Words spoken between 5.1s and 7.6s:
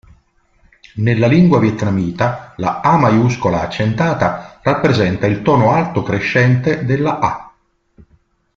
il tono alto crescente della "a".